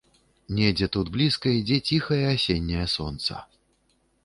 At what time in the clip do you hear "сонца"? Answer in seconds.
2.97-3.35